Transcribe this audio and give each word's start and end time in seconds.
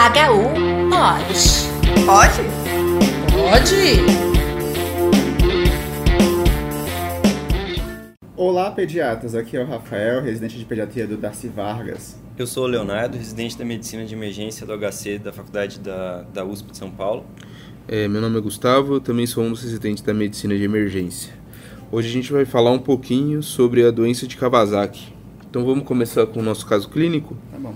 HU 0.00 0.88
pode. 0.88 2.06
Pode? 2.06 2.40
Pode? 3.30 4.00
Olá, 8.34 8.70
pediatras. 8.70 9.34
Aqui 9.34 9.58
é 9.58 9.62
o 9.62 9.66
Rafael, 9.66 10.22
residente 10.22 10.56
de 10.56 10.64
pediatria 10.64 11.06
do 11.06 11.18
Darcy 11.18 11.48
Vargas. 11.48 12.18
Eu 12.38 12.46
sou 12.46 12.64
o 12.64 12.66
Leonardo, 12.66 13.18
residente 13.18 13.58
da 13.58 13.64
Medicina 13.66 14.06
de 14.06 14.14
Emergência 14.14 14.66
do 14.66 14.72
HC 14.72 15.18
da 15.18 15.34
Faculdade 15.34 15.78
da, 15.78 16.22
da 16.32 16.46
USP 16.46 16.70
de 16.70 16.78
São 16.78 16.90
Paulo. 16.90 17.26
É, 17.86 18.08
meu 18.08 18.22
nome 18.22 18.38
é 18.38 18.40
Gustavo, 18.40 18.94
eu 18.94 19.00
também 19.00 19.26
sou 19.26 19.44
um 19.44 19.50
dos 19.50 19.62
residentes 19.62 20.02
da 20.02 20.14
Medicina 20.14 20.56
de 20.56 20.64
Emergência. 20.64 21.34
Hoje 21.92 22.08
a 22.08 22.12
gente 22.12 22.32
vai 22.32 22.46
falar 22.46 22.70
um 22.70 22.78
pouquinho 22.78 23.42
sobre 23.42 23.84
a 23.84 23.90
doença 23.90 24.26
de 24.26 24.34
Kawasaki. 24.38 25.12
Então 25.50 25.62
vamos 25.62 25.84
começar 25.84 26.24
com 26.26 26.40
o 26.40 26.42
nosso 26.42 26.66
caso 26.66 26.88
clínico? 26.88 27.36
Tá 27.52 27.58
bom. 27.58 27.74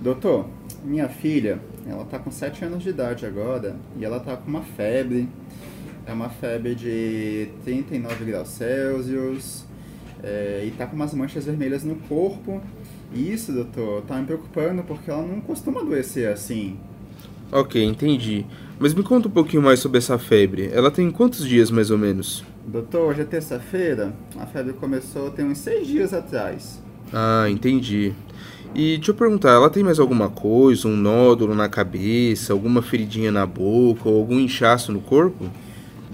Doutor, 0.00 0.46
minha 0.84 1.08
filha, 1.08 1.58
ela 1.86 2.04
tá 2.04 2.18
com 2.18 2.30
7 2.30 2.64
anos 2.64 2.82
de 2.82 2.90
idade 2.90 3.26
agora 3.26 3.74
e 3.98 4.04
ela 4.04 4.20
tá 4.20 4.36
com 4.36 4.48
uma 4.48 4.62
febre. 4.62 5.28
É 6.06 6.12
uma 6.12 6.28
febre 6.28 6.74
de 6.74 7.48
39 7.64 8.24
graus 8.24 8.48
Celsius 8.48 9.64
é, 10.22 10.64
e 10.66 10.70
tá 10.70 10.86
com 10.86 10.96
umas 10.96 11.12
manchas 11.12 11.44
vermelhas 11.44 11.82
no 11.82 11.96
corpo. 11.96 12.62
E 13.12 13.32
isso, 13.32 13.52
doutor, 13.52 14.02
tá 14.02 14.16
me 14.16 14.26
preocupando 14.26 14.82
porque 14.82 15.10
ela 15.10 15.22
não 15.22 15.40
costuma 15.40 15.80
adoecer 15.80 16.30
assim. 16.30 16.78
Ok, 17.50 17.82
entendi. 17.82 18.46
Mas 18.78 18.94
me 18.94 19.02
conta 19.02 19.26
um 19.26 19.30
pouquinho 19.30 19.62
mais 19.62 19.80
sobre 19.80 19.98
essa 19.98 20.18
febre. 20.18 20.70
Ela 20.72 20.90
tem 20.90 21.10
quantos 21.10 21.46
dias 21.46 21.70
mais 21.70 21.90
ou 21.90 21.98
menos? 21.98 22.44
Doutor, 22.66 23.10
hoje 23.10 23.22
é 23.22 23.24
terça-feira. 23.24 24.14
A 24.38 24.46
febre 24.46 24.74
começou 24.74 25.30
tem 25.30 25.44
uns 25.44 25.58
seis 25.58 25.88
dias 25.88 26.12
atrás. 26.14 26.80
Ah, 27.12 27.46
entendi. 27.48 28.12
E 28.78 28.96
deixa 28.96 29.10
eu 29.10 29.14
perguntar, 29.16 29.54
ela 29.54 29.68
tem 29.68 29.82
mais 29.82 29.98
alguma 29.98 30.30
coisa, 30.30 30.86
um 30.86 30.96
nódulo 30.96 31.52
na 31.52 31.68
cabeça, 31.68 32.52
alguma 32.52 32.80
feridinha 32.80 33.32
na 33.32 33.44
boca 33.44 34.08
ou 34.08 34.20
algum 34.20 34.38
inchaço 34.38 34.92
no 34.92 35.00
corpo? 35.00 35.46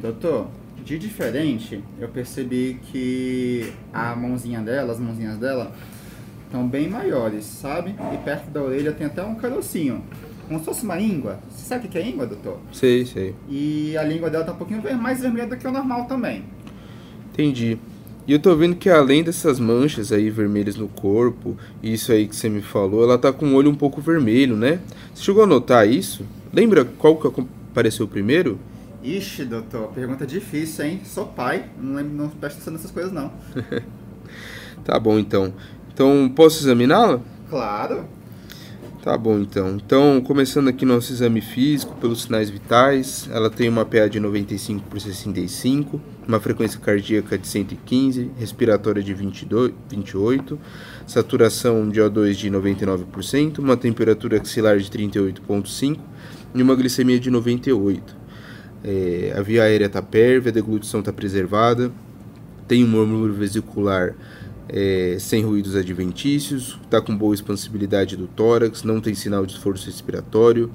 Doutor, 0.01 0.47
de 0.83 0.99
diferente, 0.99 1.85
eu 2.01 2.09
percebi 2.09 2.81
que 2.91 3.71
a 3.93 4.17
mãozinha 4.17 4.63
dela, 4.63 4.95
as 4.95 4.99
mãozinhas 4.99 5.37
dela, 5.37 5.73
estão 6.47 6.67
bem 6.67 6.89
maiores, 6.89 7.45
sabe? 7.45 7.95
E 8.15 8.17
perto 8.25 8.49
da 8.49 8.63
orelha 8.63 8.93
tem 8.93 9.09
até 9.09 9.23
um 9.23 9.35
carocinho. 9.35 10.03
Como 10.49 10.59
se 10.59 10.65
fosse 10.65 10.85
uma 10.85 10.99
íngua. 10.99 11.41
Você 11.51 11.67
sabe 11.67 11.87
o 11.87 11.91
que 11.91 11.99
é 11.99 12.09
íngua, 12.09 12.27
doutor? 12.27 12.61
Sei, 12.73 13.05
sei. 13.05 13.35
E 13.47 13.95
a 13.95 14.03
língua 14.03 14.31
dela 14.31 14.43
tá 14.43 14.53
um 14.53 14.57
pouquinho 14.57 14.83
mais 14.97 15.21
vermelha 15.21 15.49
do 15.49 15.57
que 15.59 15.69
o 15.69 15.71
normal 15.71 16.07
também. 16.07 16.43
Entendi. 17.31 17.79
E 18.27 18.33
eu 18.33 18.39
tô 18.39 18.57
vendo 18.57 18.75
que 18.77 18.89
além 18.89 19.23
dessas 19.23 19.61
manchas 19.61 20.11
aí 20.11 20.31
vermelhas 20.31 20.77
no 20.77 20.89
corpo, 20.89 21.57
isso 21.83 22.11
aí 22.11 22.27
que 22.27 22.35
você 22.35 22.49
me 22.49 22.63
falou, 22.63 23.03
ela 23.03 23.19
tá 23.19 23.31
com 23.31 23.47
o 23.49 23.55
olho 23.55 23.71
um 23.71 23.75
pouco 23.75 24.01
vermelho, 24.01 24.57
né? 24.57 24.81
Você 25.15 25.25
chegou 25.25 25.43
a 25.43 25.47
notar 25.47 25.87
isso? 25.87 26.25
Lembra 26.51 26.87
qual 26.87 27.17
que 27.17 27.43
apareceu 27.71 28.09
primeiro? 28.09 28.59
Ixi, 29.03 29.45
doutor, 29.45 29.89
pergunta 29.89 30.27
difícil, 30.27 30.87
hein? 30.87 31.01
Sou 31.05 31.27
pai, 31.27 31.67
não, 31.79 31.97
lembro, 31.97 32.17
não 32.17 32.29
presta 32.31 32.57
atenção 32.57 32.73
nessas 32.73 32.91
coisas, 32.91 33.13
não. 33.13 33.31
tá 34.83 34.99
bom, 34.99 35.19
então. 35.19 35.53
Então, 35.93 36.33
posso 36.35 36.65
examiná-la? 36.65 37.21
Claro. 37.51 38.07
Tá 39.05 39.19
bom, 39.19 39.39
então. 39.39 39.77
Então, 39.77 40.19
começando 40.23 40.69
aqui 40.69 40.87
nosso 40.87 41.13
exame 41.13 41.43
físico, 41.43 41.95
pelos 41.97 42.23
sinais 42.23 42.49
vitais, 42.49 43.29
ela 43.31 43.51
tem 43.51 43.69
uma 43.69 43.85
PA 43.85 44.09
de 44.09 44.19
95 44.19 44.89
por 44.89 44.99
65, 44.99 46.01
uma 46.27 46.41
frequência 46.41 46.81
cardíaca 46.81 47.37
de 47.37 47.47
115, 47.47 48.31
respiratória 48.39 49.03
de 49.03 49.13
22, 49.13 49.75
28, 49.91 50.59
saturação 51.07 51.87
de 51.87 52.01
O2 52.01 52.33
de 52.33 52.51
99%, 52.51 53.59
uma 53.59 53.77
temperatura 53.77 54.41
axilar 54.41 54.79
de 54.79 54.91
38,5 54.91 55.99
e 56.55 56.63
uma 56.63 56.75
glicemia 56.75 57.21
de 57.21 57.31
98. 57.31 58.17
É, 58.83 59.35
a 59.37 59.43
via 59.43 59.65
aérea 59.65 59.85
está 59.85 60.01
pérvia, 60.01 60.49
a 60.49 60.55
deglutição 60.55 61.01
está 61.01 61.13
preservada, 61.13 61.93
tem 62.67 62.83
um 62.83 62.89
murmúrio 62.89 63.35
vesicular 63.35 64.15
é, 64.69 65.17
sem 65.19 65.43
ruídos 65.43 65.77
adventícios, 65.77 66.79
está 66.85 67.01
com 67.01 67.17
boa 67.17 67.35
expansibilidade 67.35 68.17
do 68.17 68.27
tórax, 68.27 68.83
não 68.83 69.01
tem 69.01 69.15
sinal 69.15 69.45
de 69.45 69.53
esforço 69.53 69.87
respiratório. 69.87 70.71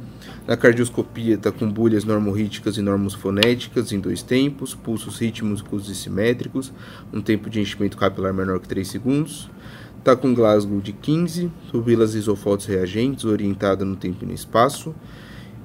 Na 0.47 0.55
cardioscopia 0.55 1.35
está 1.35 1.51
com 1.51 1.69
bulhas 1.71 2.03
normorríticas 2.03 2.77
e 2.77 2.81
normosfonéticas 2.81 3.91
em 3.91 3.99
dois 3.99 4.21
tempos, 4.21 4.73
pulsos 4.75 5.19
rítmicos 5.19 5.89
e 5.89 5.95
simétricos, 5.95 6.71
um 7.11 7.21
tempo 7.21 7.49
de 7.49 7.59
enchimento 7.59 7.97
capilar 7.97 8.33
menor 8.33 8.59
que 8.59 8.67
3 8.67 8.87
segundos. 8.87 9.49
Está 9.97 10.15
com 10.15 10.33
Glasgow 10.33 10.79
de 10.79 10.93
15, 10.93 11.51
pupilas 11.71 12.15
isofotos 12.15 12.65
reagentes, 12.65 13.25
orientada 13.25 13.83
no 13.83 13.95
tempo 13.95 14.23
e 14.23 14.27
no 14.27 14.33
espaço. 14.33 14.95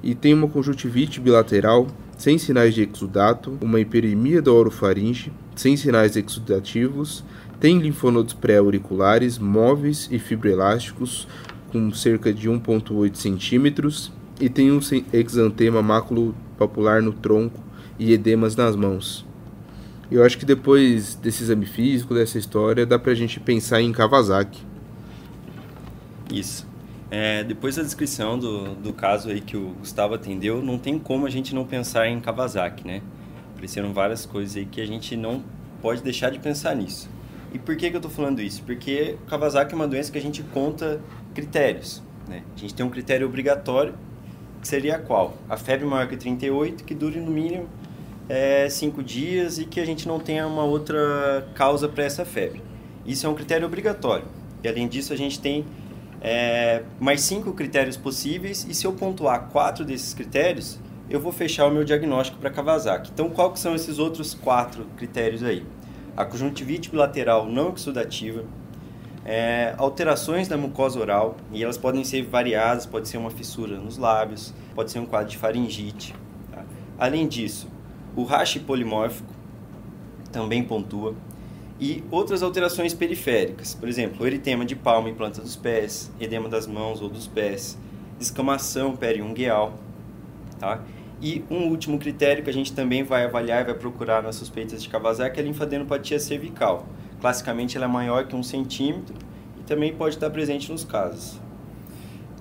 E 0.03 0.13
tem 0.13 0.33
uma 0.33 0.47
conjuntivite 0.47 1.19
bilateral, 1.21 1.87
sem 2.17 2.37
sinais 2.37 2.75
de 2.75 2.87
exudato, 2.87 3.57
uma 3.61 3.79
hiperemia 3.79 4.41
da 4.41 4.51
orofaringe, 4.51 5.31
sem 5.55 5.77
sinais 5.77 6.15
exudativos, 6.17 7.23
tem 7.59 7.79
linfonodos 7.79 8.33
pré-auriculares 8.33 9.37
móveis 9.37 10.07
e 10.11 10.19
fibroelásticos 10.19 11.27
com 11.71 11.91
cerca 11.91 12.33
de 12.33 12.49
1,8 12.49 13.15
centímetros 13.15 14.11
e 14.39 14.49
tem 14.49 14.71
um 14.71 14.79
exantema 15.13 15.81
maculopapular 15.81 17.01
no 17.01 17.13
tronco 17.13 17.59
e 17.97 18.13
edemas 18.13 18.55
nas 18.55 18.75
mãos. 18.75 19.25
Eu 20.11 20.23
acho 20.23 20.37
que 20.37 20.45
depois 20.45 21.15
desse 21.15 21.43
exame 21.43 21.65
físico, 21.65 22.13
dessa 22.13 22.37
história, 22.37 22.85
dá 22.85 22.99
pra 22.99 23.13
gente 23.15 23.39
pensar 23.39 23.81
em 23.81 23.91
Kawasaki. 23.91 24.61
Isso. 26.31 26.67
É, 27.09 27.43
depois 27.43 27.75
da 27.75 27.83
descrição 27.83 28.37
do, 28.37 28.75
do 28.75 28.93
caso 28.93 29.29
aí 29.29 29.41
que 29.41 29.57
o 29.57 29.69
Gustavo 29.79 30.13
atendeu, 30.13 30.61
não 30.61 30.77
tem 30.77 30.99
como 30.99 31.25
a 31.25 31.29
gente 31.29 31.55
não 31.55 31.65
pensar 31.65 32.07
em 32.07 32.19
Kawasaki, 32.19 32.85
né? 32.85 33.01
Apareceram 33.53 33.93
várias 33.93 34.25
coisas 34.25 34.57
aí 34.57 34.65
que 34.65 34.81
a 34.81 34.85
gente 34.85 35.15
não 35.15 35.43
pode 35.81 36.03
deixar 36.03 36.29
de 36.29 36.39
pensar 36.39 36.75
nisso. 36.75 37.09
E 37.53 37.59
por 37.59 37.75
que, 37.75 37.89
que 37.89 37.95
eu 37.95 37.99
estou 37.99 38.11
falando 38.11 38.41
isso? 38.41 38.63
Porque 38.63 39.17
Kawasaki 39.27 39.73
é 39.73 39.75
uma 39.75 39.87
doença 39.87 40.11
que 40.11 40.17
a 40.17 40.21
gente 40.21 40.43
conta 40.43 41.01
critérios. 41.33 42.01
Né? 42.27 42.43
A 42.55 42.59
gente 42.59 42.73
tem 42.73 42.85
um 42.85 42.89
critério 42.89 43.27
obrigatório, 43.27 43.93
que 44.61 44.67
seria 44.67 44.97
qual? 44.97 45.35
A 45.49 45.57
febre 45.57 45.85
maior 45.85 46.07
que 46.07 46.17
38, 46.17 46.83
que 46.83 46.95
dure 46.95 47.19
no 47.19 47.31
mínimo 47.31 47.69
5 48.69 48.99
é, 48.99 49.03
dias 49.03 49.59
e 49.59 49.65
que 49.65 49.79
a 49.79 49.85
gente 49.85 50.07
não 50.07 50.19
tenha 50.19 50.47
uma 50.47 50.63
outra 50.63 51.47
causa 51.53 51.87
para 51.87 52.03
essa 52.03 52.25
febre. 52.25 52.61
Isso 53.05 53.25
é 53.25 53.29
um 53.29 53.35
critério 53.35 53.67
obrigatório. 53.67 54.25
E 54.63 54.67
além 54.67 54.87
disso, 54.87 55.13
a 55.13 55.15
gente 55.15 55.39
tem 55.39 55.63
é, 56.21 56.81
mais 56.99 57.21
cinco 57.21 57.53
critérios 57.53 57.95
possíveis 57.95 58.65
e 58.67 58.73
se 58.73 58.85
eu 58.85 58.93
pontuar 58.93 59.49
quatro 59.49 59.85
desses 59.85 60.13
critérios, 60.13 60.79
eu 61.07 61.19
vou 61.19 61.31
fechar 61.31 61.67
o 61.67 61.71
meu 61.71 61.83
diagnóstico 61.83 62.39
para 62.39 62.49
Kawasaki. 62.49 63.11
Então, 63.13 63.29
quais 63.29 63.59
são 63.59 63.75
esses 63.75 63.99
outros 63.99 64.33
quatro 64.33 64.87
critérios 64.97 65.43
aí? 65.43 65.63
A 66.15 66.25
conjuntivite 66.25 66.89
bilateral 66.89 67.45
não 67.45 67.73
exudativa, 67.73 68.43
é, 69.25 69.73
alterações 69.77 70.47
da 70.47 70.55
mucosa 70.55 70.99
oral, 70.99 71.35
e 71.51 71.63
elas 71.63 71.77
podem 71.77 72.03
ser 72.03 72.23
variadas, 72.23 72.85
pode 72.85 73.07
ser 73.07 73.17
uma 73.17 73.31
fissura 73.31 73.77
nos 73.77 73.97
lábios, 73.97 74.53
pode 74.75 74.91
ser 74.91 74.99
um 74.99 75.05
quadro 75.05 75.29
de 75.29 75.37
faringite. 75.37 76.13
Tá? 76.51 76.63
Além 76.97 77.27
disso, 77.27 77.67
o 78.15 78.23
rache 78.23 78.59
polimórfico 78.59 79.33
também 80.31 80.63
pontua, 80.63 81.15
e 81.79 82.03
outras 82.09 82.41
alterações 82.41 82.93
periféricas, 82.93 83.75
por 83.75 83.89
exemplo, 83.89 84.23
o 84.23 84.27
eritema 84.27 84.63
de 84.63 84.75
palma 84.75 85.09
e 85.09 85.13
planta 85.13 85.41
dos 85.41 85.57
pés, 85.57 86.11
edema 86.19 86.47
das 86.47 86.65
mãos 86.67 87.01
ou 87.01 87.09
dos 87.09 87.27
pés, 87.27 87.77
descamação 88.17 88.95
periungueal, 88.95 89.73
tá? 90.57 90.79
E 91.21 91.43
um 91.49 91.69
último 91.69 91.97
critério 91.97 92.43
que 92.43 92.49
a 92.49 92.53
gente 92.53 92.73
também 92.73 93.03
vai 93.03 93.25
avaliar 93.25 93.61
e 93.61 93.65
vai 93.65 93.73
procurar 93.73 94.21
nas 94.21 94.35
suspeitas 94.35 94.83
de 94.83 94.89
Kawasaki 94.89 95.39
é 95.39 95.43
a 95.43 95.45
linfadenopatia 95.45 96.19
cervical. 96.19 96.85
Classicamente 97.21 97.77
ela 97.77 97.85
é 97.85 97.89
maior 97.89 98.27
que 98.27 98.35
um 98.35 98.43
centímetro 98.43 99.15
e 99.57 99.63
também 99.63 99.95
pode 99.95 100.15
estar 100.15 100.29
presente 100.29 100.71
nos 100.71 100.83
casos. 100.83 101.39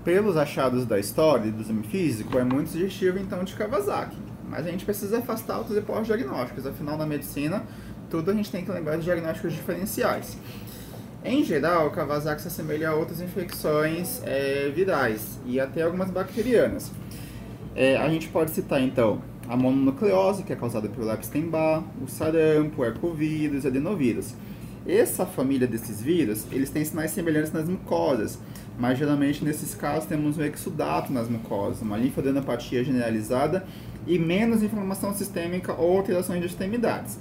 Pelos 0.05 0.37
achados 0.37 0.85
da 0.85 0.99
história 0.99 1.49
e 1.49 1.51
do 1.51 1.63
exame 1.63 1.85
físico, 1.85 2.37
é 2.37 2.45
muito 2.45 2.71
sugestivo 2.71 3.19
então 3.19 3.45
de 3.45 3.55
Kawasaki. 3.55 4.17
Mas 4.49 4.67
a 4.67 4.71
gente 4.71 4.85
precisa 4.85 5.19
afastar 5.19 5.59
outros 5.59 5.79
hipóteses 5.79 6.09
diagnósticos. 6.09 6.67
Afinal, 6.67 6.99
na 6.99 7.07
medicina, 7.07 7.65
tudo 8.11 8.31
a 8.31 8.35
gente 8.35 8.51
tem 8.51 8.65
que 8.65 8.71
lembrar 8.71 8.97
de 8.97 9.05
diagnósticos 9.05 9.53
diferenciais. 9.55 10.37
Em 11.25 11.43
geral, 11.43 11.91
Kawasaki 11.91 12.43
se 12.43 12.49
assemelha 12.49 12.91
a 12.91 12.95
outras 12.95 13.21
infecções 13.23 14.21
é, 14.25 14.71
virais 14.75 15.41
e 15.47 15.59
até 15.59 15.83
algumas 15.83 16.11
bacterianas. 16.11 16.91
É, 17.75 17.97
a 17.97 18.09
gente 18.09 18.29
pode 18.29 18.53
citar 18.53 18.81
então 18.81 19.21
a 19.49 19.57
mononucleose, 19.57 20.43
que 20.43 20.53
é 20.53 20.57
causada 20.57 20.89
pelo 20.89 21.11
Epstein-Barr, 21.11 21.85
o 22.03 22.09
sarampo, 22.09 22.83
o 22.83 22.85
arcovírus 22.85 23.65
e 23.65 23.67
adenovírus. 23.67 24.35
Essa 24.87 25.25
família 25.27 25.67
desses 25.67 26.01
vírus, 26.01 26.47
eles 26.53 26.71
têm 26.71 26.85
sinais 26.85 27.11
semelhantes 27.11 27.53
nas 27.53 27.69
mucosas, 27.69 28.39
mas 28.79 28.99
geralmente 28.99 29.45
nesses 29.45 29.75
casos 29.75 30.07
temos 30.07 30.37
um 30.39 30.43
exudato 30.43 31.13
nas 31.13 31.29
mucosas, 31.29 31.81
uma 31.83 31.97
linfadenopatia 31.97 32.85
generalizada 32.85 33.65
e 34.07 34.19
menos 34.19 34.63
inflamação 34.63 35.15
sistêmica 35.15 35.73
ou 35.73 35.97
alterações 35.97 36.41
de 36.41 36.47
extremidades. 36.47 37.19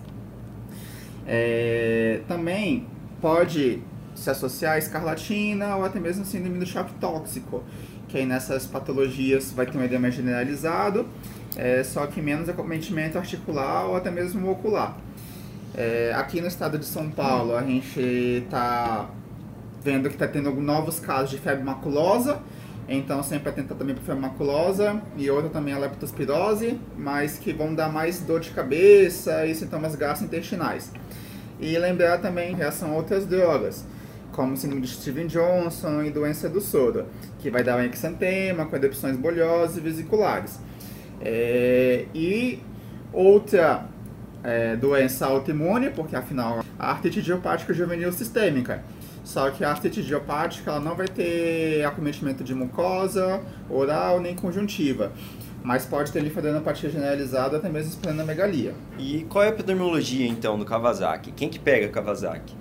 É, 1.25 2.21
também 2.27 2.85
pode 3.21 3.81
se 4.13 4.29
associar 4.29 4.73
a 4.73 4.77
escarlatina 4.77 5.75
ou 5.77 5.85
até 5.85 5.99
mesmo 5.99 6.25
síndrome 6.25 6.59
do 6.59 6.65
choque 6.65 6.93
tóxico, 6.95 7.63
que 8.13 8.19
aí 8.19 8.27
nessas 8.27 8.67
patologias 8.67 9.51
vai 9.51 9.65
ter 9.65 9.75
um 9.75 9.83
edema 9.83 10.11
generalizado, 10.11 11.07
é, 11.55 11.83
só 11.83 12.05
que 12.05 12.21
menos 12.21 12.47
acometimento 12.47 13.17
articular 13.17 13.87
ou 13.87 13.95
até 13.95 14.11
mesmo 14.11 14.51
ocular. 14.51 14.95
É, 15.73 16.13
aqui 16.15 16.39
no 16.39 16.45
estado 16.45 16.77
de 16.77 16.85
São 16.85 17.09
Paulo, 17.09 17.55
a 17.55 17.63
gente 17.63 17.99
está 17.99 19.09
vendo 19.83 20.09
que 20.09 20.15
está 20.15 20.27
tendo 20.27 20.51
novos 20.53 20.99
casos 20.99 21.31
de 21.31 21.39
febre 21.39 21.63
maculosa, 21.63 22.39
então 22.87 23.23
sempre 23.23 23.49
atentar 23.49 23.75
também 23.75 23.95
para 23.95 24.03
febre 24.03 24.21
maculosa 24.21 25.01
e 25.17 25.27
outra 25.31 25.49
também 25.49 25.73
a 25.73 25.79
leptospirose, 25.79 26.79
mas 26.95 27.39
que 27.39 27.51
vão 27.51 27.73
dar 27.73 27.91
mais 27.91 28.19
dor 28.19 28.41
de 28.41 28.51
cabeça 28.51 29.43
e 29.47 29.55
sintomas 29.55 29.95
gastrointestinais. 29.95 30.91
E 31.59 31.75
lembrar 31.79 32.19
também 32.19 32.51
em 32.51 32.55
relação 32.55 32.91
a 32.91 32.95
outras 32.95 33.25
drogas, 33.25 33.83
como 34.33 34.57
síndrome 34.57 34.81
de 34.81 34.89
Steven 34.89 35.27
Johnson 35.27 36.03
e 36.03 36.11
doença 36.11 36.49
do 36.49 36.59
soro, 36.59 37.05
que 37.39 37.49
vai 37.49 37.63
dar 37.63 37.77
um 37.77 37.83
exantema 37.83 38.65
com 38.65 38.75
erupções 38.75 39.15
bolhosas 39.15 39.77
e 39.77 39.79
vesiculares. 39.79 40.59
É, 41.21 42.05
e 42.13 42.59
outra 43.13 43.85
é, 44.43 44.75
doença 44.75 45.25
autoimune, 45.25 45.89
porque 45.91 46.15
afinal 46.15 46.65
a 46.77 46.91
artrite 46.91 47.19
idiopática 47.19 47.73
juvenil 47.73 48.11
sistêmica. 48.11 48.83
Só 49.23 49.49
que 49.51 49.63
a 49.63 49.69
artrite 49.69 50.01
idiopática 50.01 50.69
ela 50.69 50.81
não 50.81 50.95
vai 50.95 51.07
ter 51.07 51.85
acometimento 51.85 52.43
de 52.43 52.53
mucosa, 52.53 53.41
oral 53.69 54.19
nem 54.19 54.35
conjuntiva. 54.35 55.13
Mas 55.63 55.85
pode 55.85 56.11
ter 56.11 56.19
linfadenopatia 56.19 56.89
generalizada, 56.89 57.55
até 57.55 57.69
mesmo 57.69 57.91
esplenomegalia. 57.91 58.73
E 58.99 59.25
qual 59.29 59.45
é 59.45 59.47
a 59.47 59.49
epidemiologia 59.49 60.27
então 60.27 60.59
do 60.59 60.65
Kawasaki? 60.65 61.31
Quem 61.31 61.47
que 61.47 61.57
pega 61.57 61.87
Kawasaki? 61.87 62.53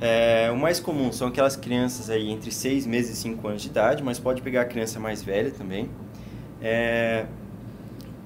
É, 0.00 0.50
o 0.52 0.56
mais 0.56 0.78
comum 0.78 1.10
são 1.10 1.28
aquelas 1.28 1.56
crianças 1.56 2.10
aí 2.10 2.30
entre 2.30 2.50
6 2.50 2.86
meses 2.86 3.18
e 3.18 3.20
5 3.22 3.48
anos 3.48 3.62
de 3.62 3.68
idade, 3.68 4.02
mas 4.02 4.18
pode 4.18 4.42
pegar 4.42 4.62
a 4.62 4.64
criança 4.64 5.00
mais 5.00 5.22
velha 5.22 5.50
também. 5.50 5.88
É, 6.60 7.26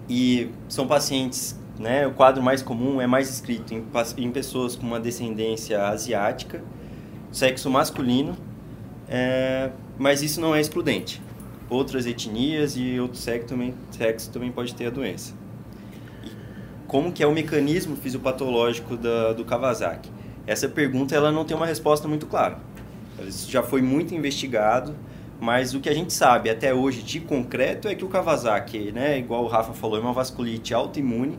e 0.09 0.51
são 0.69 0.87
pacientes, 0.87 1.59
né, 1.79 2.07
o 2.07 2.13
quadro 2.13 2.43
mais 2.43 2.63
comum 2.63 3.01
é 3.01 3.07
mais 3.07 3.31
escrito 3.31 3.73
em, 3.73 3.85
em 4.19 4.31
pessoas 4.33 4.75
com 4.75 4.85
uma 4.85 4.99
descendência 4.99 5.87
asiática, 5.87 6.63
sexo 7.31 7.71
masculino, 7.71 8.37
é, 9.09 9.71
mas 9.97 10.23
isso 10.23 10.41
não 10.41 10.55
é 10.55 10.61
excludente. 10.61 11.23
Outras 11.69 12.05
etnias 12.07 12.77
e 12.77 12.99
outro 12.99 13.17
sexo 13.17 13.47
também, 13.47 13.75
sexo 13.93 14.31
também 14.33 14.51
pode 14.51 14.75
ter 14.75 14.87
a 14.87 14.91
doença. 14.91 15.35
E 16.25 16.31
como 16.89 17.13
que 17.13 17.23
é 17.23 17.27
o 17.27 17.33
mecanismo 17.33 17.95
fisiopatológico 17.95 18.97
da, 18.97 19.33
do 19.33 19.45
Kawasaki? 19.45 20.11
Essa 20.51 20.69
pergunta 20.69 21.15
ela 21.15 21.31
não 21.31 21.45
tem 21.45 21.57
uma 21.57 21.65
resposta 21.65 22.09
muito 22.09 22.27
clara. 22.27 22.59
Isso 23.25 23.49
já 23.49 23.63
foi 23.63 23.81
muito 23.81 24.13
investigado, 24.17 24.97
mas 25.41 25.75
o 25.75 25.81
que 25.81 25.89
a 25.89 25.95
gente 25.95 26.13
sabe 26.13 26.51
até 26.51 26.75
hoje 26.75 27.05
de 27.05 27.21
concreto 27.21 27.87
é 27.87 27.95
que 27.95 28.05
o 28.05 28.09
Kawasaki, 28.09 28.91
né, 28.91 29.17
igual 29.17 29.45
o 29.45 29.47
Rafa 29.47 29.73
falou, 29.73 29.97
é 29.97 30.01
uma 30.01 30.13
vasculite 30.13 30.75
autoimune 30.75 31.39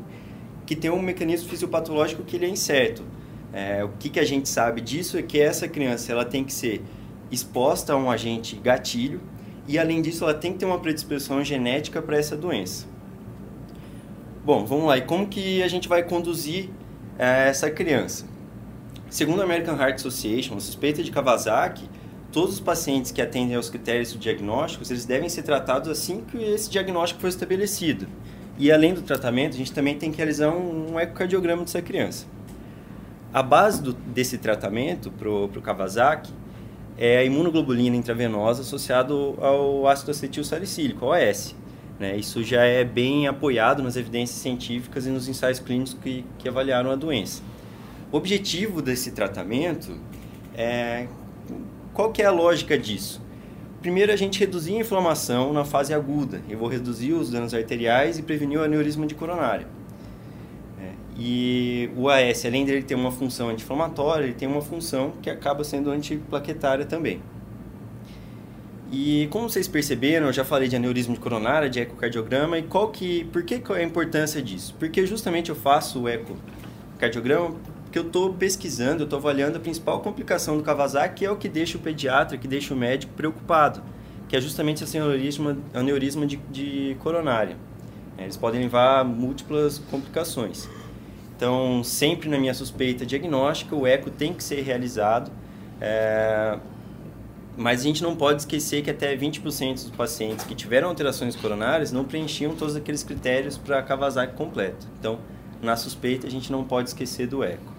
que 0.66 0.78
tem 0.78 0.90
um 0.90 1.02
mecanismo 1.02 1.50
fisiopatológico 1.50 2.24
que 2.24 2.38
ele 2.38 2.46
é 2.46 2.48
incerto. 2.48 3.04
É, 3.52 3.84
o 3.84 3.90
que, 4.00 4.08
que 4.10 4.18
a 4.18 4.24
gente 4.24 4.48
sabe 4.48 4.80
disso 4.80 5.18
é 5.18 5.22
que 5.22 5.42
essa 5.42 5.68
criança 5.68 6.14
ela 6.14 6.24
tem 6.24 6.46
que 6.46 6.54
ser 6.54 6.82
exposta 7.30 7.92
a 7.92 7.98
um 7.98 8.10
agente 8.10 8.56
gatilho 8.56 9.20
e, 9.68 9.78
além 9.78 10.02
disso, 10.02 10.24
ela 10.24 10.34
tem 10.34 10.54
que 10.54 10.60
ter 10.60 10.66
uma 10.66 10.80
predisposição 10.80 11.44
genética 11.44 12.02
para 12.02 12.16
essa 12.16 12.38
doença. 12.38 12.88
Bom, 14.46 14.66
vamos 14.66 14.86
lá. 14.86 14.98
E 14.98 15.02
como 15.02 15.28
que 15.28 15.62
a 15.62 15.68
gente 15.68 15.90
vai 15.90 16.02
conduzir 16.02 16.70
é, 17.20 17.50
essa 17.50 17.70
criança? 17.70 18.31
Segundo 19.12 19.42
a 19.42 19.44
American 19.44 19.76
Heart 19.76 19.96
Association, 19.96 20.58
suspeita 20.62 21.04
de 21.04 21.12
Kawasaki, 21.12 21.84
todos 22.32 22.54
os 22.54 22.60
pacientes 22.62 23.12
que 23.12 23.22
atendem 23.22 23.58
aos 23.58 23.70
critérios 23.70 24.18
diagnósticos, 24.18 24.90
eles 24.90 25.04
devem 25.04 25.28
ser 25.28 25.44
tratados 25.44 25.90
assim 25.90 26.22
que 26.22 26.38
esse 26.38 26.70
diagnóstico 26.70 27.20
for 27.20 27.28
estabelecido. 27.28 28.08
E 28.58 28.72
além 28.72 28.94
do 28.94 29.02
tratamento, 29.02 29.56
a 29.56 29.58
gente 29.58 29.74
também 29.74 29.98
tem 29.98 30.12
que 30.12 30.18
realizar 30.18 30.52
um, 30.52 30.98
ecocardiograma 30.98 31.64
dessa 31.64 31.82
criança. 31.82 32.26
A 33.34 33.44
base 33.44 33.84
do, 33.84 33.92
desse 33.92 34.38
tratamento 34.38 35.12
para 35.12 35.30
o 35.30 35.62
Kawasaki 35.62 36.32
é 36.98 37.18
a 37.18 37.24
imunoglobulina 37.26 37.98
intravenosa 37.98 38.62
associada 38.62 39.14
ao 39.14 39.90
ácido 39.90 40.12
acetil 40.12 40.46
salicílico, 40.46 41.08
OAS. 41.08 41.54
Né? 42.00 42.16
Isso 42.16 42.42
já 42.46 42.64
é 42.64 42.86
bem 42.86 43.28
apoiado 43.28 43.84
nas 43.84 43.98
evidências 43.98 44.40
científicas 44.40 45.06
e 45.06 45.10
nos 45.10 45.28
ensaios 45.28 45.60
clínicos 45.60 45.98
que, 46.02 46.24
que 46.40 46.48
avaliaram 46.48 46.90
a 46.90 46.96
doença. 46.96 47.44
O 48.12 48.18
objetivo 48.18 48.82
desse 48.82 49.12
tratamento 49.12 49.98
é... 50.56 51.08
Qual 51.94 52.12
que 52.12 52.22
é 52.22 52.26
a 52.26 52.32
lógica 52.32 52.78
disso? 52.78 53.22
Primeiro, 53.82 54.12
a 54.12 54.16
gente 54.16 54.40
reduzir 54.40 54.76
a 54.76 54.80
inflamação 54.80 55.52
na 55.52 55.66
fase 55.66 55.94
aguda. 55.94 56.42
Eu 56.50 56.58
vou 56.58 56.68
reduzir 56.68 57.14
os 57.14 57.32
danos 57.32 57.54
arteriais 57.54 58.18
e 58.18 58.22
prevenir 58.22 58.60
o 58.60 58.64
aneurisma 58.64 59.06
de 59.06 59.16
coronária. 59.16 59.68
E 61.18 61.90
o 61.96 62.10
AS, 62.10 62.46
além 62.46 62.66
dele 62.66 62.82
ter 62.82 62.96
uma 62.96 63.12
função 63.12 63.50
anti-inflamatória, 63.50 64.26
ele 64.26 64.34
tem 64.34 64.48
uma 64.48 64.62
função 64.62 65.14
que 65.22 65.30
acaba 65.30 65.64
sendo 65.64 65.92
antiplaquetária 65.92 66.86
também. 66.86 67.22
E 68.92 69.28
como 69.30 69.50
vocês 69.50 69.68
perceberam, 69.68 70.28
eu 70.28 70.34
já 70.34 70.44
falei 70.44 70.68
de 70.68 70.76
aneurisma 70.76 71.14
de 71.14 71.20
coronária, 71.20 71.70
de 71.70 71.80
ecocardiograma, 71.80 72.58
e 72.58 72.64
qual 72.64 72.90
que, 72.90 73.26
por 73.26 73.44
que, 73.44 73.60
que 73.60 73.72
é 73.72 73.76
a 73.76 73.84
importância 73.84 74.42
disso? 74.42 74.76
Porque 74.80 75.06
justamente 75.06 75.50
eu 75.50 75.56
faço 75.56 76.02
o 76.02 76.10
ecocardiograma 76.10 77.56
porque 77.92 78.00
eu 78.00 78.08
estou 78.08 78.34
pesquisando, 78.34 79.02
eu 79.02 79.04
estou 79.04 79.20
avaliando 79.20 79.58
a 79.58 79.60
principal 79.60 80.00
complicação 80.00 80.56
do 80.56 80.64
Kawasaki, 80.64 81.16
que 81.16 81.26
é 81.26 81.30
o 81.30 81.36
que 81.36 81.50
deixa 81.50 81.78
o 81.78 81.82
pediatra, 81.82 82.38
que 82.38 82.48
deixa 82.48 82.74
o 82.74 82.78
médico 82.78 83.12
preocupado, 83.18 83.84
que 84.30 84.36
é 84.38 84.40
justamente 84.40 84.82
esse 84.82 84.98
aneurisma, 84.98 85.58
aneurisma 85.74 86.26
de, 86.26 86.38
de 86.50 86.96
coronária. 87.00 87.58
Eles 88.18 88.38
podem 88.38 88.62
levar 88.62 89.04
múltiplas 89.04 89.78
complicações. 89.92 90.70
Então, 91.36 91.84
sempre 91.84 92.30
na 92.30 92.40
minha 92.40 92.54
suspeita 92.54 93.06
diagnóstica, 93.06 93.76
o 93.76 93.86
eco 93.86 94.10
tem 94.10 94.34
que 94.34 94.42
ser 94.42 94.62
realizado. 94.62 95.30
É... 95.82 96.58
Mas 97.58 97.82
a 97.82 97.84
gente 97.84 98.02
não 98.02 98.16
pode 98.16 98.44
esquecer 98.44 98.84
que 98.84 98.90
até 98.90 99.18
20% 99.18 99.74
dos 99.74 99.90
pacientes 99.90 100.46
que 100.46 100.56
tiveram 100.56 100.88
alterações 100.88 101.36
coronárias 101.36 101.92
não 101.92 102.06
preenchiam 102.06 102.56
todos 102.56 102.74
aqueles 102.74 103.04
critérios 103.04 103.58
para 103.58 103.84
Kawasaki 103.84 104.38
completo. 104.38 104.88
Então, 104.98 105.20
na 105.62 105.76
suspeita, 105.76 106.26
a 106.26 106.30
gente 106.30 106.50
não 106.54 106.64
pode 106.64 106.88
esquecer 106.88 107.28
do 107.28 107.44
eco. 107.44 107.71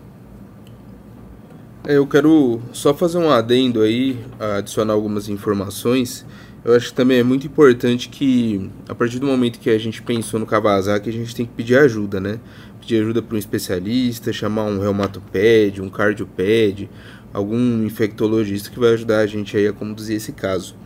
É, 1.84 1.96
eu 1.96 2.06
quero 2.06 2.60
só 2.72 2.94
fazer 2.94 3.18
um 3.18 3.28
adendo 3.28 3.80
aí, 3.82 4.16
adicionar 4.58 4.92
algumas 4.92 5.28
informações. 5.28 6.24
Eu 6.64 6.74
acho 6.74 6.90
que 6.90 6.94
também 6.94 7.18
é 7.18 7.22
muito 7.24 7.44
importante 7.44 8.08
que, 8.08 8.70
a 8.88 8.94
partir 8.94 9.18
do 9.18 9.26
momento 9.26 9.58
que 9.58 9.68
a 9.68 9.78
gente 9.78 10.00
pensou 10.00 10.38
no 10.38 10.46
Kawasaki, 10.46 11.10
a 11.10 11.12
gente 11.12 11.34
tem 11.34 11.44
que 11.44 11.52
pedir 11.52 11.76
ajuda, 11.76 12.20
né? 12.20 12.38
pedir 12.82 13.00
ajuda 13.00 13.22
para 13.22 13.36
um 13.36 13.38
especialista, 13.38 14.32
chamar 14.32 14.64
um 14.64 14.78
reumatoped, 14.78 15.80
um 15.80 15.88
cardioped, 15.88 16.90
algum 17.32 17.84
infectologista 17.84 18.70
que 18.70 18.78
vai 18.78 18.92
ajudar 18.92 19.18
a 19.18 19.26
gente 19.26 19.56
aí 19.56 19.66
a 19.66 19.72
conduzir 19.72 20.16
esse 20.16 20.32
caso. 20.32 20.76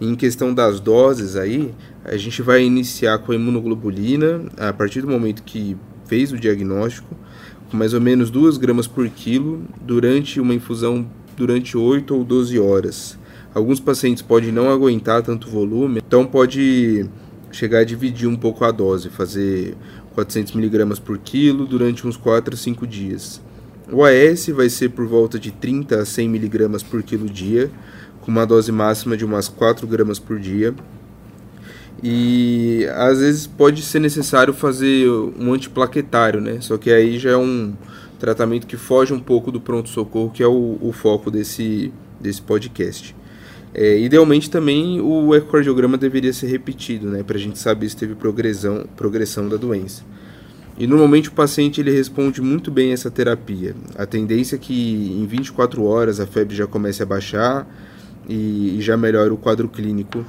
Em 0.00 0.14
questão 0.14 0.52
das 0.52 0.78
doses 0.78 1.34
aí, 1.34 1.74
a 2.04 2.16
gente 2.16 2.42
vai 2.42 2.62
iniciar 2.62 3.18
com 3.18 3.32
a 3.32 3.34
imunoglobulina 3.34 4.44
a 4.56 4.72
partir 4.72 5.00
do 5.00 5.08
momento 5.08 5.42
que 5.42 5.76
fez 6.06 6.32
o 6.32 6.38
diagnóstico, 6.38 7.16
mais 7.76 7.94
ou 7.94 8.00
menos 8.00 8.30
2 8.30 8.56
gramas 8.56 8.86
por 8.86 9.08
quilo 9.08 9.62
durante 9.80 10.40
uma 10.40 10.54
infusão 10.54 11.06
durante 11.36 11.76
8 11.76 12.14
ou 12.14 12.24
12 12.24 12.58
horas. 12.58 13.18
Alguns 13.54 13.80
pacientes 13.80 14.22
podem 14.22 14.52
não 14.52 14.70
aguentar 14.70 15.22
tanto 15.22 15.48
volume, 15.48 16.00
então 16.04 16.26
pode 16.26 17.06
chegar 17.50 17.80
a 17.80 17.84
dividir 17.84 18.28
um 18.28 18.36
pouco 18.36 18.64
a 18.64 18.70
dose, 18.70 19.08
fazer 19.08 19.74
400 20.14 20.54
mg 20.54 21.00
por 21.00 21.18
quilo 21.18 21.66
durante 21.66 22.06
uns 22.06 22.16
4 22.16 22.54
a 22.54 22.56
5 22.56 22.86
dias. 22.86 23.40
O 23.90 24.04
AS 24.04 24.48
vai 24.48 24.68
ser 24.68 24.90
por 24.90 25.06
volta 25.06 25.38
de 25.38 25.50
30 25.50 26.00
a 26.00 26.04
100 26.04 26.26
mg 26.26 26.84
por 26.84 27.02
quilo 27.02 27.28
dia, 27.28 27.70
com 28.20 28.30
uma 28.30 28.44
dose 28.44 28.70
máxima 28.70 29.16
de 29.16 29.24
umas 29.24 29.48
4 29.48 29.86
gramas 29.86 30.18
por 30.18 30.38
dia. 30.38 30.74
E 32.02 32.86
às 32.94 33.20
vezes 33.20 33.46
pode 33.46 33.82
ser 33.82 33.98
necessário 33.98 34.54
fazer 34.54 35.08
um 35.10 35.52
antiplaquetário, 35.52 36.40
né? 36.40 36.58
Só 36.60 36.76
que 36.76 36.90
aí 36.90 37.18
já 37.18 37.30
é 37.30 37.36
um 37.36 37.74
tratamento 38.18 38.66
que 38.66 38.76
foge 38.76 39.12
um 39.12 39.20
pouco 39.20 39.50
do 39.50 39.60
pronto-socorro, 39.60 40.30
que 40.30 40.42
é 40.42 40.46
o, 40.46 40.78
o 40.80 40.92
foco 40.92 41.30
desse, 41.30 41.92
desse 42.20 42.40
podcast. 42.40 43.16
É, 43.74 43.98
idealmente 43.98 44.50
também 44.50 45.00
o 45.00 45.34
ecocardiograma 45.34 45.96
deveria 45.96 46.32
ser 46.32 46.46
repetido, 46.46 47.08
né, 47.08 47.22
para 47.22 47.36
a 47.36 47.40
gente 47.40 47.58
saber 47.58 47.88
se 47.88 47.96
teve 47.96 48.14
progressão, 48.14 48.86
progressão 48.96 49.48
da 49.48 49.56
doença. 49.56 50.02
E 50.78 50.86
normalmente 50.86 51.28
o 51.28 51.32
paciente 51.32 51.80
ele 51.80 51.90
responde 51.90 52.40
muito 52.40 52.70
bem 52.70 52.90
a 52.90 52.94
essa 52.94 53.10
terapia. 53.10 53.74
A 53.96 54.06
tendência 54.06 54.56
é 54.56 54.58
que 54.58 55.12
em 55.20 55.26
24 55.26 55.84
horas 55.84 56.20
a 56.20 56.26
febre 56.26 56.54
já 56.54 56.66
comece 56.66 57.02
a 57.02 57.06
baixar 57.06 57.66
e, 58.28 58.78
e 58.78 58.80
já 58.80 58.96
melhora 58.96 59.34
o 59.34 59.36
quadro 59.36 59.68
clínico 59.68 60.24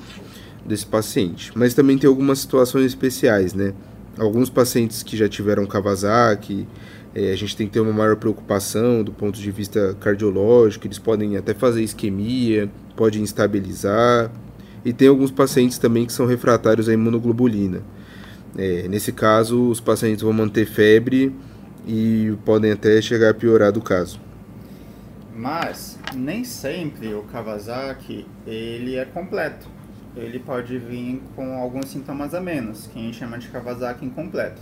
desse 0.66 0.86
paciente. 0.86 1.52
Mas 1.56 1.74
também 1.74 1.98
tem 1.98 2.08
algumas 2.08 2.40
situações 2.40 2.86
especiais, 2.86 3.54
né? 3.54 3.74
Alguns 4.18 4.50
pacientes 4.50 5.04
que 5.04 5.16
já 5.18 5.28
tiveram 5.30 5.66
Kawasaki, 5.66 6.68
É, 7.16 7.32
a 7.32 7.36
gente 7.36 7.58
tem 7.58 7.66
que 7.66 7.74
ter 7.74 7.80
uma 7.80 7.92
maior 7.92 8.16
preocupação 8.18 9.04
do 9.04 9.12
ponto 9.12 9.40
de 9.40 9.50
vista 9.50 9.96
cardiológico, 10.00 10.86
eles 10.86 11.00
podem 11.00 11.38
até 11.38 11.56
fazer 11.56 11.82
isquemia, 11.82 12.70
podem 12.96 13.24
estabilizar. 13.24 14.32
E 14.86 14.94
tem 14.94 15.08
alguns 15.08 15.32
pacientes 15.32 15.80
também 15.80 16.06
que 16.06 16.14
são 16.14 16.28
refratários 16.28 16.88
à 16.88 16.94
imunoglobulina. 16.94 17.82
É, 18.56 18.88
nesse 18.88 19.12
caso, 19.12 19.70
os 19.70 19.80
pacientes 19.80 20.22
vão 20.22 20.32
manter 20.32 20.68
febre 20.68 21.36
e 21.88 22.36
podem 22.46 22.72
até 22.72 23.02
chegar 23.02 23.32
a 23.32 23.34
piorar 23.34 23.72
do 23.72 23.82
caso. 23.82 24.22
Mas 25.36 25.98
nem 26.16 26.44
sempre 26.44 27.14
o 27.16 27.24
Kawasaki 27.24 28.28
ele 28.46 28.96
é 28.96 29.06
completo. 29.06 29.68
Ele 30.20 30.40
pode 30.40 30.78
vir 30.78 31.22
com 31.36 31.58
alguns 31.58 31.90
sintomas 31.90 32.34
a 32.34 32.42
menos, 32.42 32.88
que 32.88 33.00
a 33.00 33.02
gente 33.02 33.18
chama 33.18 33.38
de 33.38 33.48
Kawasaki 33.48 34.06
incompleto. 34.06 34.62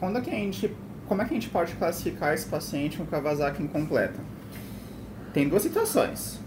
Quando 0.00 0.18
é 0.18 0.20
que 0.20 0.30
a 0.30 0.34
gente, 0.34 0.74
como 1.06 1.22
é 1.22 1.24
que 1.24 1.30
a 1.30 1.34
gente 1.34 1.48
pode 1.48 1.74
classificar 1.74 2.34
esse 2.34 2.46
paciente 2.46 2.98
com 2.98 3.06
Kawasaki 3.06 3.62
incompleto? 3.62 4.18
Tem 5.32 5.48
duas 5.48 5.62
situações. 5.62 6.40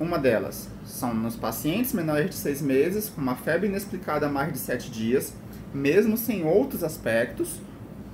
Uma 0.00 0.18
delas 0.18 0.68
são 0.84 1.14
nos 1.14 1.36
pacientes 1.36 1.92
menores 1.92 2.30
de 2.30 2.34
6 2.36 2.62
meses, 2.62 3.08
com 3.08 3.20
uma 3.20 3.36
febre 3.36 3.68
inexplicada 3.68 4.26
há 4.26 4.28
mais 4.28 4.52
de 4.52 4.58
7 4.58 4.90
dias, 4.90 5.32
mesmo 5.72 6.16
sem 6.16 6.44
outros 6.44 6.82
aspectos, 6.82 7.60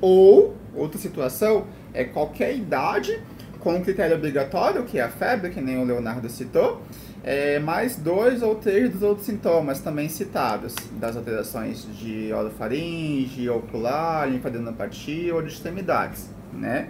ou, 0.00 0.56
outra 0.74 0.98
situação, 0.98 1.66
é 1.94 2.04
qualquer 2.04 2.54
idade 2.54 3.20
com 3.60 3.76
o 3.76 3.82
critério 3.82 4.16
obrigatório, 4.16 4.84
que 4.84 4.98
é 4.98 5.02
a 5.02 5.08
febre, 5.08 5.50
que 5.50 5.60
nem 5.60 5.78
o 5.78 5.84
Leonardo 5.84 6.28
citou, 6.28 6.82
é, 7.24 7.58
mais 7.58 7.96
dois 7.96 8.42
ou 8.42 8.56
três 8.56 8.90
dos 8.90 9.02
outros 9.02 9.26
sintomas 9.26 9.80
também 9.80 10.08
citados, 10.08 10.74
das 10.92 11.16
alterações 11.16 11.86
de 11.98 12.32
orofaringe, 12.32 13.48
ocular, 13.48 14.28
linfadenopatia 14.28 15.34
ou 15.34 15.42
de 15.42 15.48
extremidades, 15.48 16.28
né? 16.52 16.88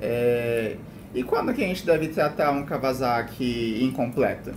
É, 0.00 0.76
e 1.14 1.22
quando 1.22 1.52
que 1.52 1.62
a 1.62 1.66
gente 1.66 1.84
deve 1.84 2.08
tratar 2.08 2.50
um 2.50 2.64
Kawasaki 2.64 3.80
incompleto? 3.82 4.52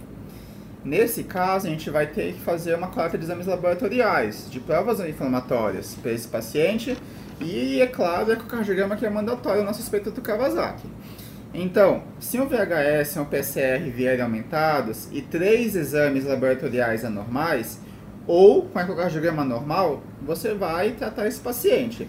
Nesse 0.84 1.24
caso, 1.24 1.68
a 1.68 1.70
gente 1.70 1.90
vai 1.90 2.08
ter 2.08 2.34
que 2.34 2.40
fazer 2.40 2.76
uma 2.76 2.88
coleta 2.88 3.18
de 3.18 3.24
exames 3.24 3.46
laboratoriais, 3.46 4.50
de 4.50 4.60
provas 4.60 5.00
inflamatórias 5.00 5.96
para 6.02 6.12
esse 6.12 6.28
paciente, 6.28 6.98
e 7.40 7.80
é 7.80 7.88
claro, 7.88 8.32
é 8.32 8.36
com 8.36 8.44
o 8.44 8.48
cardiograma 8.48 8.96
que 8.96 9.06
é 9.06 9.10
mandatório 9.10 9.64
na 9.64 9.74
suspeita 9.74 10.10
do 10.10 10.22
Kawasaki. 10.22 10.88
Então, 11.54 12.04
se 12.20 12.40
um 12.40 12.48
VHS 12.48 13.16
e 13.16 13.20
um 13.20 13.26
PCR 13.26 13.90
vierem 13.90 14.22
aumentados 14.22 15.10
e 15.12 15.22
três 15.22 15.76
exames 15.76 16.24
laboratoriais 16.24 17.04
anormais, 17.04 17.78
ou 18.26 18.64
com 18.64 18.80
ecocardiograma 18.80 19.44
normal, 19.44 20.02
você 20.22 20.54
vai 20.54 20.92
tratar 20.92 21.28
esse 21.28 21.40
paciente. 21.40 22.08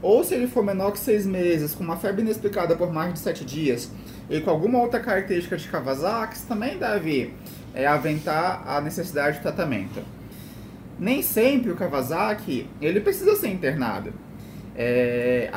Ou 0.00 0.22
se 0.22 0.34
ele 0.34 0.46
for 0.46 0.62
menor 0.62 0.92
que 0.92 0.98
seis 0.98 1.26
meses, 1.26 1.74
com 1.74 1.82
uma 1.82 1.96
febre 1.96 2.22
inexplicada 2.22 2.76
por 2.76 2.92
mais 2.92 3.14
de 3.14 3.18
sete 3.18 3.44
dias, 3.44 3.90
e 4.30 4.40
com 4.40 4.50
alguma 4.50 4.78
outra 4.78 5.00
característica 5.00 5.56
de 5.56 5.66
Kawasaki, 5.68 6.42
também 6.42 6.78
deve 6.78 7.32
é, 7.74 7.86
aventar 7.86 8.62
a 8.66 8.80
necessidade 8.80 9.38
de 9.38 9.42
tratamento. 9.42 10.02
Nem 10.98 11.20
sempre 11.22 11.72
o 11.72 11.76
Kawasaki 11.76 12.68
ele 12.80 13.00
precisa 13.00 13.34
ser 13.34 13.48
internado. 13.48 14.12
É, 14.76 15.50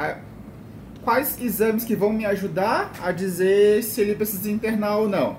quais 1.07 1.41
exames 1.41 1.85
que 1.85 1.95
vão 1.95 2.11
me 2.11 2.25
ajudar 2.25 2.91
a 3.01 3.13
dizer 3.13 3.81
se 3.81 4.01
ele 4.01 4.13
precisa 4.13 4.51
internar 4.51 4.97
ou 4.97 5.07
não. 5.07 5.37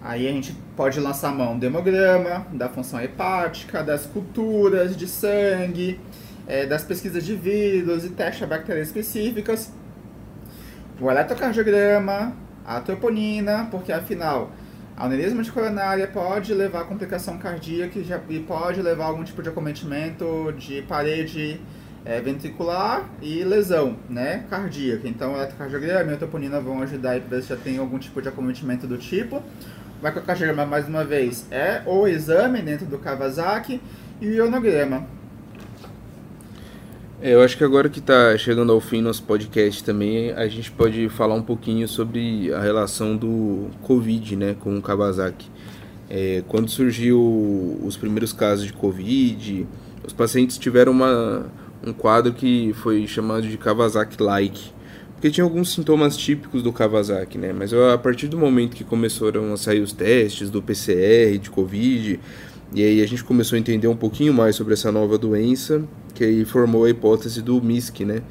Aí 0.00 0.28
a 0.28 0.30
gente 0.30 0.56
pode 0.76 1.00
lançar 1.00 1.34
mão 1.34 1.58
do 1.58 1.66
hemograma, 1.66 2.46
da 2.52 2.68
função 2.68 3.00
hepática, 3.00 3.82
das 3.82 4.06
culturas 4.06 4.96
de 4.96 5.08
sangue, 5.08 5.98
é, 6.46 6.66
das 6.66 6.84
pesquisas 6.84 7.24
de 7.24 7.34
vírus 7.34 8.04
e 8.04 8.10
testes 8.10 8.44
a 8.44 8.46
bactérias 8.46 8.86
específicas, 8.86 9.72
o 11.00 11.10
eletrocardiograma, 11.10 12.36
a 12.64 12.80
troponina, 12.80 13.66
porque 13.72 13.90
afinal 13.90 14.52
a 14.96 15.06
aneurisma 15.06 15.42
de 15.42 15.50
coronária 15.50 16.06
pode 16.06 16.54
levar 16.54 16.82
a 16.82 16.84
complicação 16.84 17.38
cardíaca 17.38 17.98
e 18.28 18.38
pode 18.38 18.80
levar 18.80 19.06
a 19.06 19.08
algum 19.08 19.24
tipo 19.24 19.42
de 19.42 19.48
acometimento 19.48 20.54
de 20.56 20.80
parede 20.82 21.60
é, 22.04 22.20
ventricular 22.20 23.08
e 23.20 23.42
lesão 23.44 23.96
né, 24.08 24.44
cardíaca. 24.48 25.08
Então, 25.08 25.34
eletrocardiograma 25.34 26.12
e 26.12 26.16
troponina 26.16 26.60
vão 26.60 26.82
ajudar 26.82 27.10
aí 27.10 27.20
para 27.20 27.36
ver 27.36 27.42
se 27.42 27.48
já 27.48 27.56
tem 27.56 27.78
algum 27.78 27.98
tipo 27.98 28.20
de 28.22 28.28
acometimento 28.28 28.86
do 28.86 28.98
tipo. 28.98 29.42
O 30.02 30.06
ecocardiograma, 30.06 30.64
mais 30.64 30.86
uma 30.88 31.04
vez, 31.04 31.46
é 31.50 31.82
o 31.84 32.06
exame 32.06 32.62
dentro 32.62 32.86
do 32.86 32.98
Kawasaki 32.98 33.80
e 34.20 34.28
o 34.28 34.32
ionograma. 34.32 35.06
É, 37.20 37.34
eu 37.34 37.42
acho 37.42 37.56
que 37.56 37.64
agora 37.64 37.88
que 37.88 37.98
está 37.98 38.38
chegando 38.38 38.70
ao 38.70 38.80
fim 38.80 39.02
nosso 39.02 39.24
podcast 39.24 39.82
também, 39.82 40.30
a 40.32 40.46
gente 40.46 40.70
pode 40.70 41.08
falar 41.08 41.34
um 41.34 41.42
pouquinho 41.42 41.88
sobre 41.88 42.52
a 42.52 42.60
relação 42.60 43.16
do 43.16 43.70
Covid 43.82 44.36
né, 44.36 44.54
com 44.60 44.78
o 44.78 44.80
Kawasaki. 44.80 45.50
É, 46.08 46.44
quando 46.46 46.70
surgiu 46.70 47.20
os 47.82 47.96
primeiros 47.96 48.32
casos 48.32 48.66
de 48.66 48.72
Covid, 48.72 49.66
os 50.06 50.12
pacientes 50.12 50.56
tiveram 50.56 50.92
uma, 50.92 51.46
um 51.86 51.92
quadro 51.92 52.32
que 52.32 52.72
foi 52.74 53.06
chamado 53.06 53.46
de 53.46 53.56
Kawasaki-like, 53.56 54.72
porque 55.18 55.30
tinha 55.30 55.44
alguns 55.44 55.72
sintomas 55.72 56.16
típicos 56.16 56.62
do 56.62 56.72
Kawasaki, 56.72 57.38
né? 57.38 57.52
Mas 57.52 57.72
a 57.72 57.98
partir 57.98 58.28
do 58.28 58.38
momento 58.38 58.76
que 58.76 58.84
começaram 58.84 59.52
a 59.52 59.56
sair 59.56 59.80
os 59.80 59.92
testes 59.92 60.48
do 60.48 60.62
PCR, 60.62 61.36
de 61.38 61.50
Covid, 61.50 62.20
e 62.72 62.82
aí 62.84 63.02
a 63.02 63.06
gente 63.06 63.24
começou 63.24 63.56
a 63.56 63.58
entender 63.58 63.88
um 63.88 63.96
pouquinho 63.96 64.32
mais 64.32 64.54
sobre 64.54 64.74
essa 64.74 64.92
nova 64.92 65.18
doença, 65.18 65.82
que 66.14 66.22
aí 66.22 66.44
formou 66.44 66.84
a 66.84 66.90
hipótese 66.90 67.42
do 67.42 67.60
MISC, 67.60 68.04
né? 68.04 68.22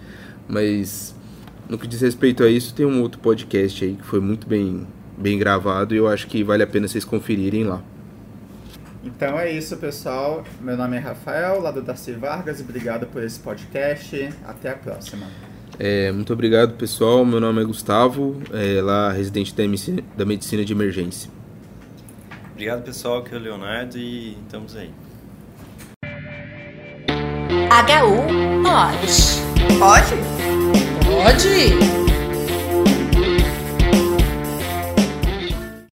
Mas 0.47 1.13
no 1.67 1.77
que 1.77 1.87
diz 1.87 1.99
respeito 1.99 2.41
a 2.43 2.49
isso, 2.49 2.73
tem 2.73 2.85
um 2.85 3.01
outro 3.01 3.19
podcast 3.19 3.83
aí 3.83 3.95
que 3.95 4.05
foi 4.05 4.21
muito 4.21 4.47
bem, 4.47 4.87
bem 5.17 5.37
gravado 5.37 5.93
e 5.93 5.97
eu 5.97 6.07
acho 6.07 6.27
que 6.27 6.41
vale 6.41 6.63
a 6.63 6.67
pena 6.67 6.87
vocês 6.87 7.03
conferirem 7.03 7.65
lá. 7.65 7.83
Então 9.03 9.39
é 9.39 9.51
isso, 9.51 9.77
pessoal. 9.77 10.43
Meu 10.59 10.75
nome 10.75 10.97
é 10.97 10.99
Rafael, 10.99 11.61
lá 11.61 11.71
do 11.71 11.81
Darcy 11.81 12.13
Vargas, 12.13 12.59
e 12.59 12.63
obrigado 12.63 13.07
por 13.07 13.23
esse 13.23 13.39
podcast. 13.39 14.29
Até 14.45 14.71
a 14.71 14.75
próxima. 14.75 15.27
É, 15.79 16.11
muito 16.11 16.33
obrigado, 16.33 16.73
pessoal. 16.73 17.23
Meu 17.23 17.39
nome 17.39 17.61
é 17.61 17.65
Gustavo, 17.65 18.41
é, 18.51 18.81
lá 18.81 19.11
residente 19.11 19.53
da 19.53 19.63
medicina, 19.63 20.01
da 20.15 20.25
medicina 20.25 20.65
de 20.65 20.73
emergência. 20.73 21.29
Obrigado, 22.51 22.83
pessoal. 22.83 23.19
Aqui 23.19 23.35
é 23.35 23.37
o 23.37 23.41
Leonardo 23.41 23.97
e 23.97 24.37
estamos 24.45 24.75
aí. 24.75 24.89
HU 27.69 28.63
pode. 28.63 29.77
Pode? 29.77 30.15
Pode! 31.05 32.06